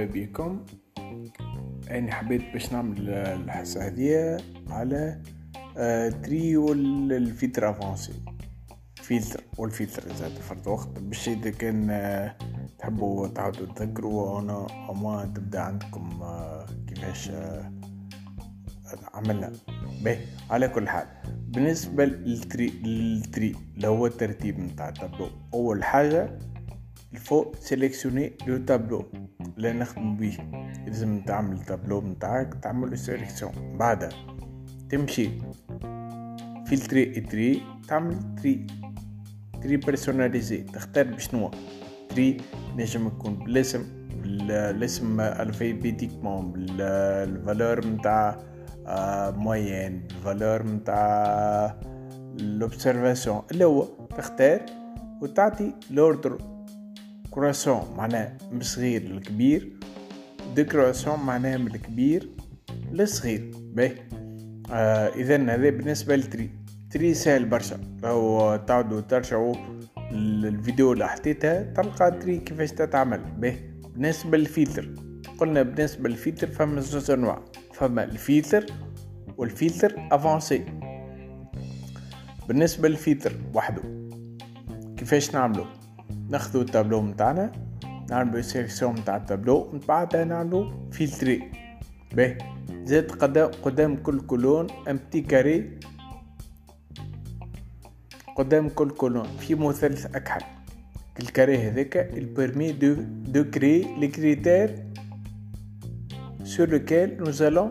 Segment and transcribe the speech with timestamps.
[0.00, 0.64] مرحبا بكم.
[1.90, 4.38] أنا حبيت باش نعمل الحصة هذه
[4.68, 5.22] على
[5.76, 8.12] آه، tri وال filtre avancé.
[8.96, 10.98] filtre وال filtre زاد فرد وقت.
[10.98, 12.36] باش إذا كان آه،
[12.78, 17.30] تحبوا تعاودوا تذكروا أنا اما تبدا عندكم آه، كيفاش
[19.14, 19.52] عملنا.
[20.04, 20.18] به
[20.50, 21.06] على كل حال.
[21.48, 25.28] بالنسبة لل tri لل tri اللي هو الترتيب نتاع التابلو.
[25.54, 25.84] أول
[27.10, 29.04] حاجة il faut sélectionner le tableau
[29.58, 30.36] اللي نخدم بيه
[30.86, 34.08] لازم تعمل التابلو نتاعك تعمل sélection بعدها
[34.90, 35.30] تمشي
[36.66, 38.66] filtrer trier تعمل tri
[39.62, 41.50] tri personnalisé تختار بشنو
[42.08, 42.36] tri
[42.76, 43.84] نجم يكون بالاسم
[44.22, 48.38] بالاسم alphabétiquement بال valeur نتاع
[49.36, 51.80] moyenne بال valeur نتاع
[52.38, 53.86] l'observation اللي هو
[54.16, 54.60] تختار
[55.22, 56.59] وتعطي l'ordre
[57.30, 59.72] croissant معناه من صغير للكبير
[60.54, 62.30] décroissant معناها من الكبير
[62.92, 63.94] للصغير باهي.
[64.70, 66.50] آه اذا هذا بالنسبة لل tri
[66.90, 67.80] tri سهل برشا.
[68.02, 69.54] لو تعودوا ترجعوا
[70.12, 73.56] الفيديو اللي حطيتها تلقى tri كيفاش تتعمل به
[73.94, 74.94] بالنسبة للفلتر
[75.38, 77.44] قلنا بالنسبة للفلتر فما زوج أنواع.
[77.74, 78.66] فما ال filtre
[79.36, 80.64] وال filtre avancé.
[82.48, 83.82] بالنسبة للفلتر وحده
[84.96, 85.66] كيفاش نعملو؟
[86.30, 87.52] ناخذ التابلو متاعنا
[88.10, 91.42] نعملو sélection متاع التابلو من بعدها نعملو filtrer.
[92.14, 92.38] باهي.
[92.84, 93.10] زاد
[93.62, 95.78] قدام كل colonne un petit carré
[98.36, 99.28] قدام كل colonne.
[99.38, 100.44] في مثلث أكحل.
[101.20, 102.94] ال carré هذاك il permet de
[103.34, 104.90] de créer les critères
[106.44, 107.70] sur lequel nous allons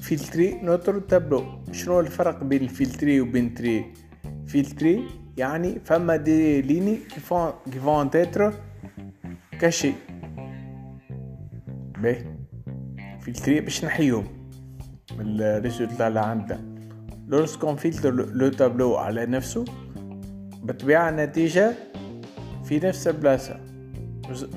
[0.00, 1.44] filtrer notre tableau.
[1.72, 3.84] شنو الفرق بين ال filtrer وبين trier
[4.46, 6.98] filtrer يعني فما des lignes
[7.84, 8.52] vont être
[9.60, 9.94] cachées
[12.02, 12.24] باهي
[13.20, 14.24] filtrer باش نحيهم
[15.18, 16.60] من ال résultat اللي عندنا
[17.26, 19.64] lorsqu'on filtre le tableau على نفسه
[20.62, 21.72] بطبيعة النتيجة
[22.64, 23.60] في نفس البلاصة.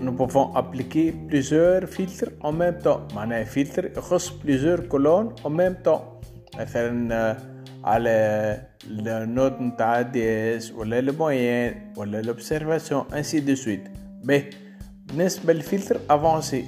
[0.06, 3.16] Nous pouvons appliquer plusieurs filtres en même temps.
[3.16, 6.02] معناها فلتر يخص plusieurs colonnes en même temps.
[6.60, 7.38] مثلا
[7.84, 13.90] على ال note نتاع DS ولا ال moyenne ولا l'observation ainsi de suite.
[14.24, 14.50] باهي
[15.06, 16.66] بالنسبة لل filtre avancé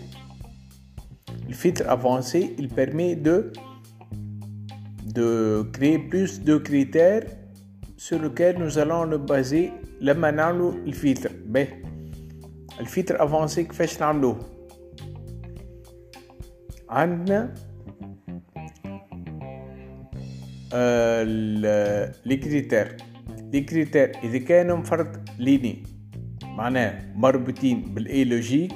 [1.49, 3.53] ال filtre avancé il permet de
[5.15, 7.23] de créer plus de critères
[7.97, 9.71] sur lesquels nous allons nous baser
[10.01, 11.67] لما نعملو الفلتر باهي
[12.79, 14.39] ال filtre avancé كيفاش نعملوه
[16.89, 17.74] عندنا آه
[20.73, 22.97] les critères؟
[23.53, 25.83] les critères؟ إذا كانوا فرد ligne
[26.43, 28.73] معناه مربوطين بالأي لوجيك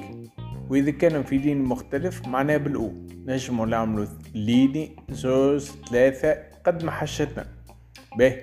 [0.70, 2.92] وإذا كانوا في ligne مختلف معناه بال ou.
[3.26, 7.46] نجمو نعملو lignes زوز ثلاثة قد ما حشتنا.
[8.18, 8.42] باهي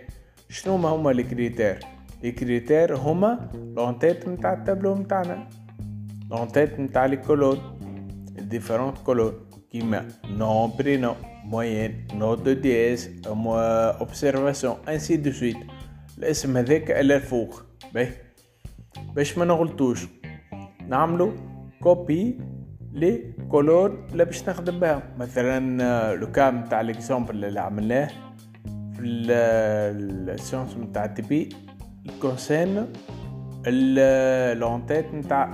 [0.49, 1.79] شنو ما هما ال critères
[2.23, 5.47] ال critères هما l'entête نتاع التابلو نتاعنا
[6.31, 7.57] l'entête نتاع les colonnes
[8.39, 9.33] différentes colonnes
[9.71, 11.15] كيما nom prénom.
[11.47, 15.57] moyenne note de DS observation ainsi de suite
[16.17, 17.63] الاسم هذاك الا الفوق
[17.93, 18.09] باهي
[19.15, 20.07] باش ما نغلطوش
[20.87, 21.33] نعملو
[21.81, 22.39] copier
[22.93, 28.07] les colonnes اللي باش نخدم بها مثلا le cas نتاع l'exemple اللي عملناه
[28.93, 31.49] في ال séance نتاع TP
[32.21, 32.87] concerne
[33.65, 35.07] l'entête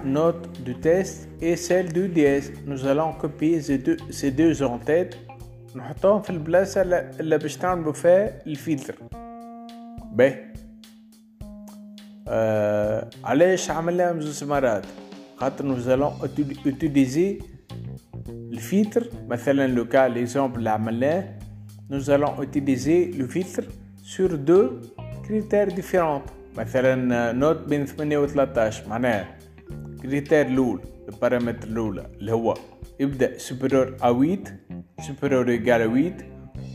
[0.05, 2.51] note du test et celle du DS.
[2.65, 5.17] Nous allons copier ces deux, ces deux entêtes.
[5.75, 6.81] نحطهم في البلاصة
[7.19, 8.95] اللي باش نعملوا فيها الفلتر.
[10.11, 10.53] باهي
[12.27, 14.85] آه علاش عملناهم زوج مرات؟
[15.37, 16.25] خاطر nous allons
[16.67, 17.43] utiliser
[18.29, 19.09] الفلتر.
[19.27, 21.39] مثلا le cas l'exemple اللي عملناه.
[21.91, 23.63] nous allons utiliser le filtre
[24.03, 24.69] sur deux
[25.23, 26.21] critères différents.
[26.57, 29.39] مثلا note بين 8 و 13 معناها
[30.01, 32.53] critère الأول البارامتر الاولى اللي هو
[32.99, 34.37] يبدا supérieur à 8
[35.03, 36.13] 8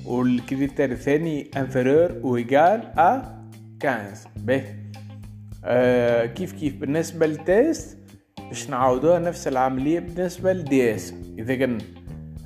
[0.04, 3.22] وال critère الثاني inférieur ou égal à
[3.82, 4.64] 15 به
[5.64, 7.98] آه كيف كيف بالنسبة لل test
[8.48, 11.78] باش نعاودوها نفس العملية بالنسبة لل DS اذا كان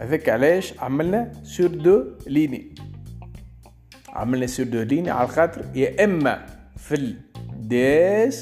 [0.01, 2.75] هذاك علاش عملنا sur deux lignes
[4.09, 6.47] عملنا sur deux lignes على خاطر يا اما
[6.77, 7.17] في ال
[7.73, 8.35] DS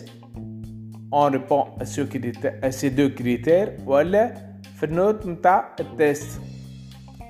[1.13, 4.35] on répond à, ce critère, à ces deux critères ولا
[4.77, 6.41] في ال note نتاع ال test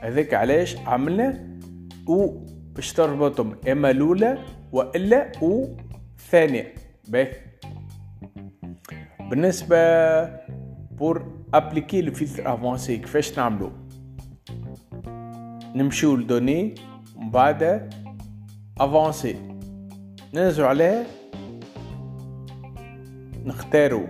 [0.00, 1.58] هذاك علاش عملنا
[2.06, 2.26] و
[2.74, 4.38] باش تربطهم إما الأولى
[4.72, 5.66] وإلا و
[6.18, 6.74] الثانية.
[7.08, 7.32] باهي.
[9.30, 9.76] بالنسبة
[10.90, 13.72] pour appliquer le filtre avancé كيفاش نعملو؟
[15.74, 16.74] نمشيو ل données
[17.16, 17.90] ومن بعد
[18.80, 19.36] avancé
[20.34, 21.06] ننزلو عليه.
[23.44, 24.06] نختارو.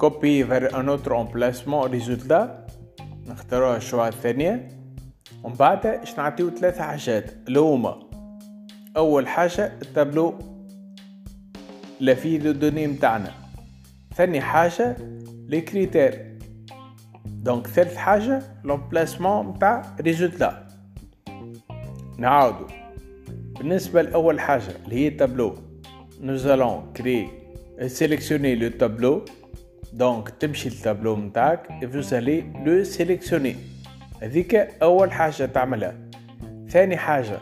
[0.00, 2.66] copier vers un autre emplacement résultat
[3.26, 4.68] نختاروها ال choix الثانية
[5.42, 8.00] ومن بعد اش نعطيو ثلاثة حاجات اللي هما
[8.96, 10.34] اول حاجة ال tableau
[12.00, 13.32] la feuille de données متاعنا
[14.14, 14.96] ثاني حاجة
[15.48, 16.38] les critères
[17.26, 20.66] donc ثالث حاجة l'emplacement متاع résultat
[22.18, 22.66] نعاودو
[23.58, 25.54] بالنسبة لأول حاجة اللي هي تابلو
[26.22, 27.28] nous allons créer
[27.88, 29.24] sélectionner le tableau
[29.92, 33.56] donc تمشي للتابلو متاعك vous allez le sélectionner.
[34.22, 35.94] هذيك أول حاجة تعملها.
[36.68, 37.38] ثاني حاجة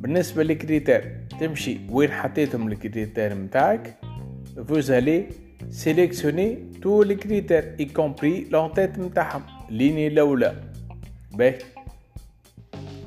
[0.00, 3.96] بالنسبة لل critères تمشي وين حطيتهم ال critères متاعك
[4.56, 5.22] allez
[5.70, 6.50] sélectionner
[6.82, 10.54] tous les critères y compris l'entête متاعهم ال ligne الأولى.
[11.32, 11.58] باهي.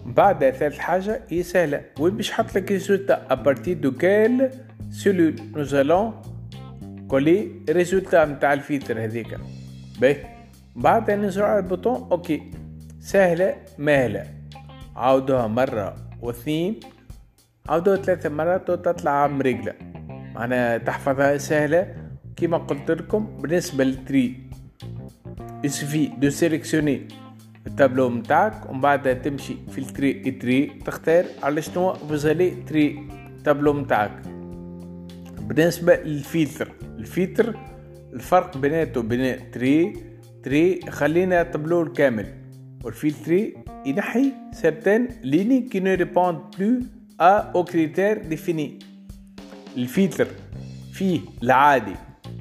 [0.05, 1.81] بعد ثالث حاجة هي سهلة.
[1.99, 4.49] وين باش حط لك résultat à partir de quelle
[4.89, 6.21] cellule allons
[7.09, 9.37] coller résultat نتاع الفيتر هذيك.
[10.01, 10.17] باهي.
[10.75, 12.41] بعد نزرع على ال bouton OK.
[12.99, 14.23] سهلة ماهلة
[14.95, 16.79] عاودوها مرة واثنين.
[17.69, 19.73] عاودوها ثلاثة مرات وتطلع مريقلة
[20.35, 21.95] معناها تحفظها سهلة.
[22.35, 24.49] كيما قلت لكم بالنسبة لل tri.
[25.63, 27.07] il suffit de sélectionner
[27.67, 30.65] ال tableau متاعك ومن بعد تمشي في ال tri tri.
[30.85, 31.93] تختار على شنو.
[31.93, 33.07] vous allez trier
[33.37, 34.21] ال tableau متاعك
[35.39, 37.55] بالنسبة لل filtre ال filtre
[38.13, 39.93] الفرق بيناتو بين tri
[40.43, 42.25] tri خلينا التابلو الكامل
[42.83, 43.53] والفلتري
[43.85, 46.79] ينحي certaines lignes qui ne répondent plus
[47.21, 48.79] à aux critères définis.
[49.77, 50.27] الفلتر
[50.93, 51.95] فيه العادي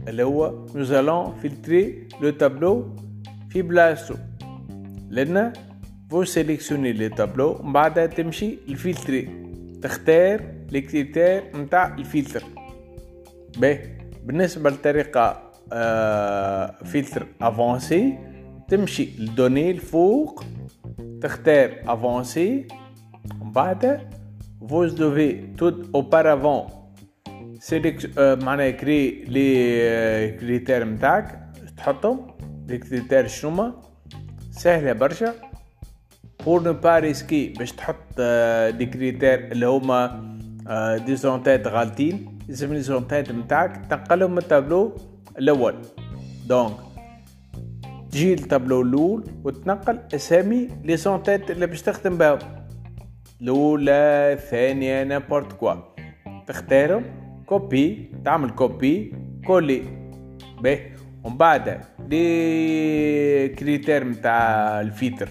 [0.08, 1.86] اللي هو allons filtrer
[2.22, 3.00] le tableau
[3.50, 4.14] في بلاصتو
[5.10, 5.52] لأن
[6.10, 9.28] vous sélectionnez le tableau من بعدها تمشي الفلتري
[9.82, 10.40] تختار
[10.72, 12.44] les critères نتاع الفلتر
[13.58, 15.42] باهي بالنسبة للطريقة
[15.72, 18.18] آه filtre avancé
[18.68, 20.44] تمشي ل données الفوق
[21.22, 22.68] تختار avancé
[23.40, 24.00] ومن بعد
[24.60, 26.72] vous devez tout auparavant.
[27.60, 31.40] سيليك معناها créer les critères نتاعك
[31.76, 32.26] تحطهم
[32.68, 33.82] les critères شنوما
[34.50, 35.34] سهلة برشا.
[36.44, 38.20] pour ne pas risquer باش تحط
[38.70, 40.24] des critères اللي هما
[41.06, 42.37] des entête ات غالطين.
[42.48, 44.96] les entête ات نتاعك تنقلهم من التابلو
[45.38, 45.74] الأول.
[46.46, 46.76] donc
[48.10, 52.38] تجي التابلو الأول وتنقل أسامي les entête ات اللي باش تخدم بهم.
[53.40, 55.74] الأولى الثانية n'importe quoi.
[56.46, 57.04] تختارهم
[57.46, 59.14] copier تعمل copier
[59.46, 59.82] coller.
[60.60, 60.92] باهي
[61.24, 65.28] ومن بعد les critères متاع الفيتر.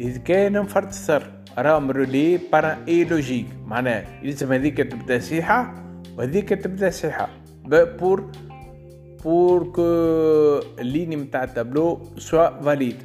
[0.00, 5.89] إذا كان فرد السطر راهم reliés par un et logique معناها يلزم هذيك تبدا صحيحة
[6.18, 7.28] وهذيك تبدا صحيحة.
[7.64, 8.30] pour
[9.24, 9.82] pour que
[10.80, 12.96] ال ligne متاع ال tableau soit valide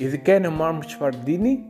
[0.00, 1.68] إذا كانوا ما مش فرديني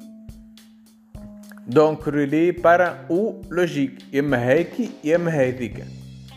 [1.66, 4.74] donc reliés par un ou logique يا هيك
[5.14, 5.84] إما هذيك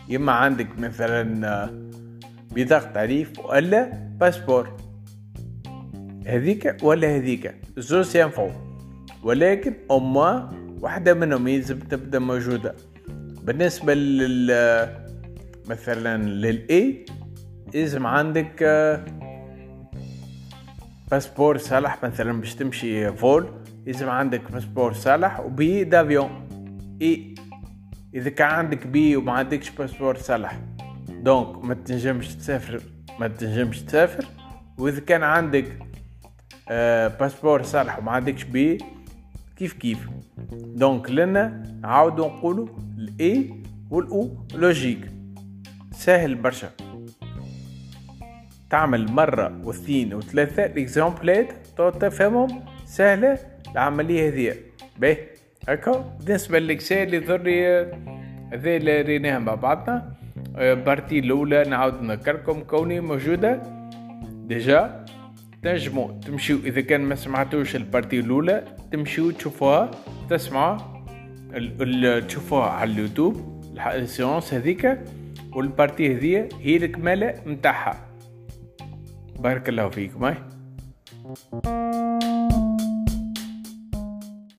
[0.08, 1.70] يا عندك مثلا
[2.56, 4.76] بطاقة تعريف ولا passeport
[6.26, 7.54] هذيك ولا هذيك.
[7.76, 8.50] زوز ينفعوا
[9.22, 10.50] ولكن أما
[10.80, 12.74] واحدة منهم يلزم تبدأ موجودة.
[13.48, 14.88] بالنسبة لل
[15.68, 17.04] مثلا للإي
[17.74, 18.62] لازم عندك
[21.10, 23.48] passeport صالح مثلا باش تمشي vol
[23.86, 26.48] لازم عندك passeport صالح و billet d'avion
[27.02, 27.34] اي
[28.14, 30.60] إذا كان عندك بي وما عندكش passeport صالح.
[31.08, 32.80] donc ما تنجمش تسافر
[33.20, 34.24] ما تنجمش تسافر.
[34.78, 35.78] واذا كان عندك
[36.68, 38.78] آه passeport صالح وما عندكش بي
[39.58, 40.08] كيف كيف.
[40.52, 43.50] donc لنا نعاودو نقولو الاي
[43.90, 44.98] والاو لوجيك
[45.92, 46.70] سهل برشا.
[48.70, 50.64] تعمل مرة واثنين وثلاثة.
[50.64, 53.38] ال exemple ات تفهمهم سهلة.
[53.72, 54.54] العملية هذه
[54.98, 55.18] باهي
[55.68, 56.18] هكا.
[56.26, 57.40] بالنسبة لل Excel يظهر
[58.52, 60.14] هذا اللي ريناها مع بعضنا.
[60.56, 63.62] partie الأولى نعاود نذكركم كوني موجودة.
[64.48, 65.04] déjà.
[65.62, 69.90] تنجموا تمشيو إذا كان ما سمعتوش ال partie الأولى تمشيو تشوفوها
[70.30, 70.78] تسمعوا
[72.20, 73.62] تشوفوها على ال YouTube
[73.94, 74.98] ال séance هذيك
[75.52, 78.08] وال partie هذيا هي الكمالة متاعها.
[79.38, 80.34] بارك الله فيكم